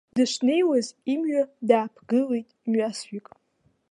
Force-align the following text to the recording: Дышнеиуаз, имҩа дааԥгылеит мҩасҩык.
Дышнеиуаз, 0.15 0.87
имҩа 1.13 1.43
дааԥгылеит 1.67 2.49
мҩасҩык. 2.69 3.27